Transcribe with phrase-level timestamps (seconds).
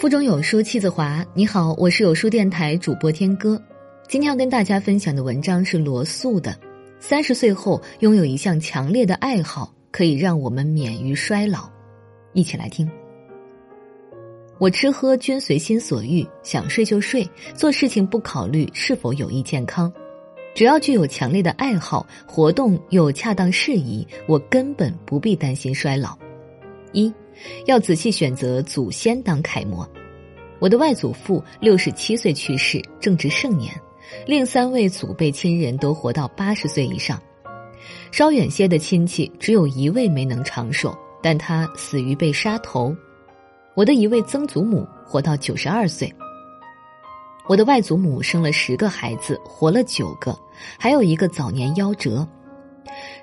[0.00, 1.22] 腹中有书气自华。
[1.34, 3.60] 你好，我是有书电台主播天歌。
[4.08, 6.52] 今天要跟大家分享的文章是罗素的
[6.98, 11.58] 《三十岁后拥有一项强烈的爱好，可以让我们免于衰老》。
[12.32, 12.90] 一起来听。
[14.56, 19.92] 我吃喝均随心所欲，想睡就睡，做事情不考虑是否有益健康，
[20.54, 26.16] 只要具有强烈的爱好，活动又恰当适宜，我根本不必担心衰老。
[26.94, 27.12] 一。
[27.66, 29.88] 要仔细选择祖先当楷模。
[30.58, 33.72] 我的外祖父六十七岁去世，正值盛年；
[34.26, 37.20] 另三位祖辈亲人都活到八十岁以上。
[38.10, 42.94] 稍远些的亲戚只有一位没能长寿，但他死于被杀头。
[43.74, 46.12] 我的一位曾祖母活到九十二岁。
[47.48, 50.38] 我的外祖母生了十个孩子，活了九个，
[50.78, 52.26] 还有一个早年夭折。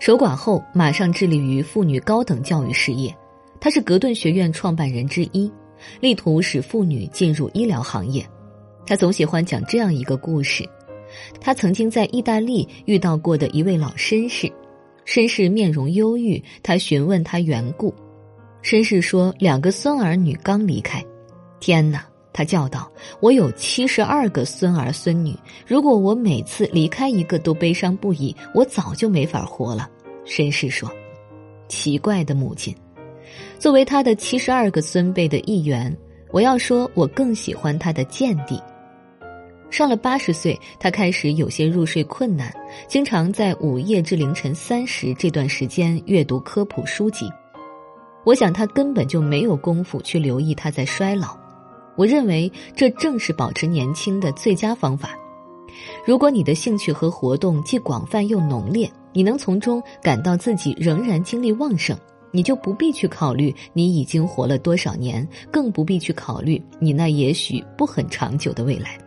[0.00, 3.14] 守寡后，马上致力于妇女高等教育事业。
[3.60, 5.50] 他是格顿学院创办人之一，
[6.00, 8.26] 力图使妇女进入医疗行业。
[8.86, 10.68] 他总喜欢讲这样一个故事：
[11.40, 14.50] 他曾经在意大利遇到过的一位老绅士，
[15.04, 16.42] 绅士面容忧郁。
[16.62, 17.94] 他询问他缘故，
[18.62, 21.04] 绅士说：“两个孙儿女刚离开。”
[21.58, 22.06] 天哪！
[22.32, 25.34] 他叫道：“我有七十二个孙儿孙女，
[25.66, 29.90] 如果我每次离开一个都悲伤不已，我早就没法活了。”
[30.26, 30.92] 绅士说
[31.66, 32.76] ：“奇怪的母亲。”
[33.58, 35.94] 作为他的七十二个孙辈的一员，
[36.30, 38.62] 我要说，我更喜欢他的见地。
[39.70, 42.54] 上了八十岁，他开始有些入睡困难，
[42.86, 47.28] 经常在午夜至凌晨三时这段时间阅读科普书籍。
[48.24, 51.36] 我想他根本就没有功夫去留意他在衰老。
[51.96, 55.10] 我认为这正是保持年轻的最佳方法。
[56.04, 61.96] 如果你的兴趣和活动既广泛又浓烈，你能从中感到自己仍然精力旺盛。
[62.32, 68.98] 你就不必去考虑你已经活了多少年，更不必去考虑你那也许不很长久的未来。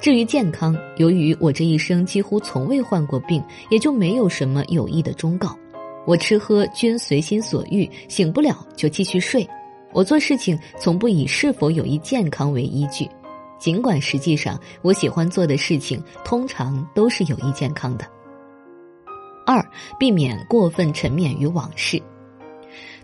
[0.00, 5.56] 至于健康，由于我这一生几乎从未患过病，也就没有什么有益的忠告。
[6.04, 9.48] 我吃喝均随心所欲，醒不了就继续睡。
[9.92, 13.08] 我做事情从不以是否有益健康为依据，
[13.60, 18.04] 尽管实际上我喜欢做的事情通常都是有益健康的。
[19.46, 19.64] 二，
[19.98, 22.02] 避免过分沉湎于往事。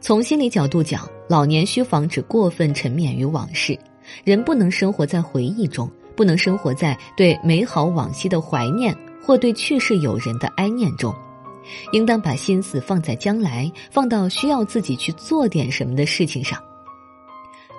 [0.01, 3.79] 从心理角度讲，老年需防止过分沉湎于往事。
[4.25, 11.15] 人不能生活在回忆中，不能生活在对美好往昔的怀念或对去世友人的哀念中，
[11.93, 16.59] 应当把心思放在将来，放到需要自己去做点什么的事情上。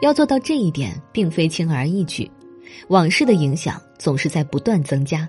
[0.01, 2.29] 要做到这一点，并非轻而易举。
[2.89, 5.27] 往事的影响总是在不断增加，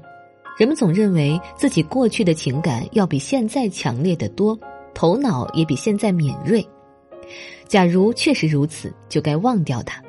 [0.59, 4.59] 人们总认为自己过去的情感要比现在强烈的多，
[4.93, 6.63] 头脑也比现在敏锐。
[7.69, 10.03] 假如确实如此，就该忘掉它。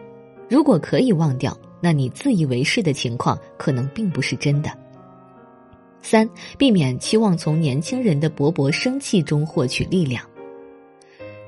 [0.50, 4.72] 如果可以忘掉，那你自以为是的情况可能并不是真的。
[6.02, 10.26] 三、避免期望从年轻人的勃勃生气中获取力量。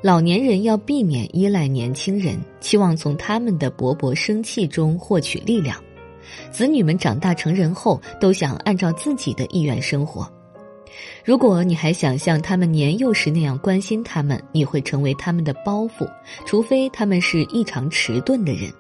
[0.02, 5.82] 老年人要避免依赖年轻人，期望从他们的勃勃生气中获取力量。
[6.52, 10.32] 子女们长大成人后，都想按照自己的意愿生活。
[11.24, 16.08] 如果你还想像他们年幼时那样关心他们，你会成为他们的包袱。
[16.46, 18.72] 除非他们是异常迟钝的人，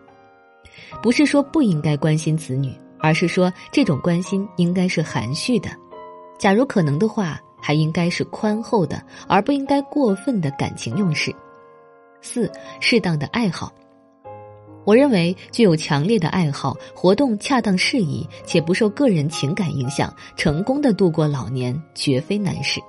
[1.01, 5.69] 不是说不应该关心子女，而是说这种关心应该是含蓄的。
[6.37, 11.33] 假如可能的话，还应该是宽厚的，而不应该过分的感情用事。
[12.21, 13.73] 四，适当的爱好。
[14.85, 22.81] 我认为，具有强烈的爱好、活动恰当适宜且不受个人情感影响，成功的度过老年绝非难事。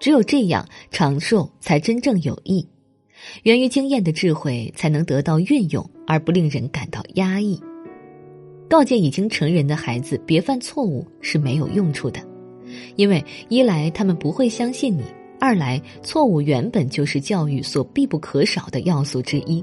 [0.00, 2.66] 只有这样，长寿才真正有益。
[3.42, 7.60] 源于经验的智慧才能得到运用，而不令人感到压抑。
[8.68, 12.20] 告诫已经成人的孩子别犯错误是没有用处的，
[12.96, 15.04] 因为一来他们不会相信你，
[15.38, 19.62] 二来错误原本就是教育所必不可少的要素之一。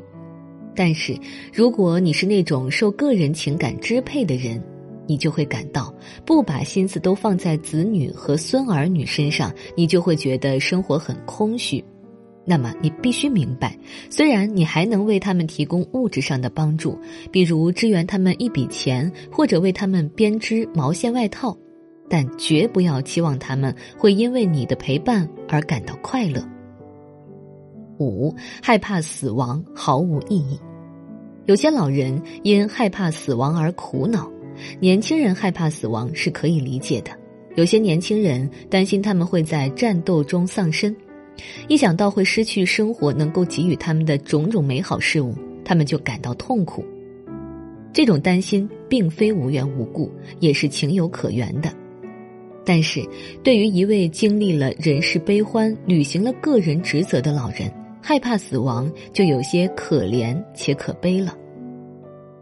[0.77, 1.17] 但是，
[1.51, 4.61] 如果你是那种受个人情感支配的人，
[5.07, 5.91] 你就会感到
[6.23, 11.83] 不把心思都放在子女和孙儿女身上，你就会觉得生活很空虚。
[12.45, 13.75] 那么，你必须明白，
[14.07, 16.95] 虽然你还能为他们提供物质上的帮助，
[17.31, 21.57] 比如支援他们一笔钱，或者为他们编织毛线外套，
[22.07, 26.47] 但绝不要期望他们会因为你的陪伴而感到快乐。
[27.99, 30.59] 五，害怕死亡毫无意义。
[31.45, 34.29] 有些老人因害怕死亡而苦恼，
[34.79, 37.11] 年轻人害怕死亡是可以理解的。
[37.55, 40.95] 有些年轻人担心他们会在战斗中丧生，
[41.67, 45.33] 一想到会失去生活能够给予他们的种种美好事物，
[45.63, 46.85] 他们就感到痛苦。
[47.93, 51.71] 这种担心并非无缘无故，也是情有可原的。
[52.63, 53.01] 但是，
[53.41, 57.71] 对于一位经历了人世悲欢、履行了个人职责的老人，
[58.07, 61.35] 害怕死亡就有些可怜且可悲了。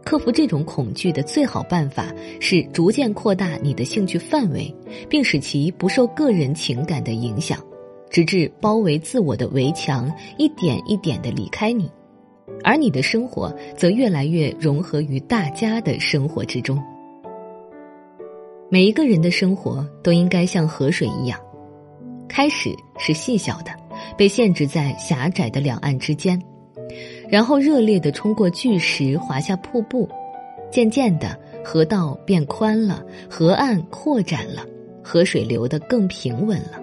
[0.04, 4.72] 克服这种恐惧的最好办法是逐渐扩大你的兴趣范围，
[5.08, 7.58] 并使其不受个人情感的影响，
[8.08, 10.08] 直至包围自我的围墙
[10.38, 11.90] 一点一点的离开你，
[12.62, 16.80] 而你的生活则越来越融合于大家的生活之中。
[18.70, 21.36] 每一个人的生活都应该像河水一样，
[22.28, 23.72] 开始是细小的，
[24.16, 26.40] 被限制在狭窄的两岸之间。
[27.28, 30.08] 然后热烈地冲过巨石，滑下瀑布，
[30.70, 34.64] 渐渐的，河道变宽了，河岸扩展了，
[35.02, 36.80] 河水流得更平稳了。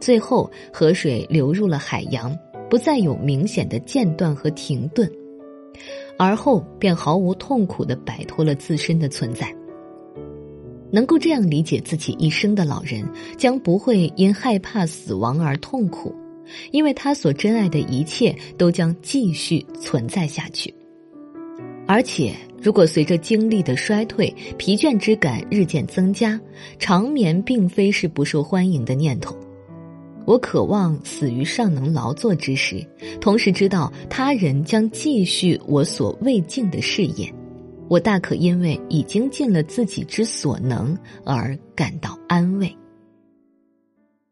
[0.00, 2.36] 最后，河水流入了海洋，
[2.68, 5.08] 不再有明显的间断和停顿，
[6.18, 9.54] 而后便毫无痛苦地摆脱了自身的存在。
[10.90, 13.06] 能够这样理解自己一生的老人，
[13.38, 16.12] 将不会因害怕死亡而痛苦。
[16.70, 20.72] 因为他所珍爱的一切都将继续存在下去，
[21.86, 26.40] 而且如果随着精力的衰退，疲倦之感日渐增加，
[26.78, 29.36] 长眠并非是不受欢迎的念头。
[30.26, 32.86] 我渴望死于尚能劳作之时，
[33.20, 37.32] 同时知道他人将继续我所未尽的事业，
[37.88, 42.72] 我大可因为已经尽了自己之所能而感到安慰。